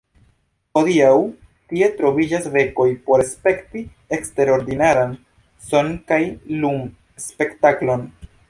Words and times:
Hodiaŭ 0.79 1.09
tie 1.73 1.89
troviĝas 1.99 2.47
benkoj 2.55 2.87
por 3.09 3.25
spekti 3.33 3.83
eksterordinaran 4.19 5.15
son- 5.69 5.95
kaj 6.13 6.23
lum-spektaklon. 6.65 8.13